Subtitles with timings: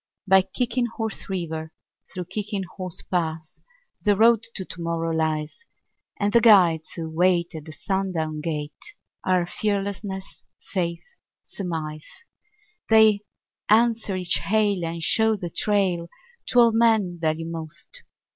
[0.27, 1.71] By Kicking Horse River,
[2.11, 3.59] through Kicking Horse Pass,
[4.03, 5.63] The Road to Tomorrow lies;
[6.19, 10.43] And the guides who wait at the sundown gate Are Fearlessness,
[10.73, 11.03] Faith,
[11.43, 12.07] Surmise.
[12.89, 13.21] They
[13.69, 16.09] answer each hail and show the trail
[16.47, 18.01] To all men value most.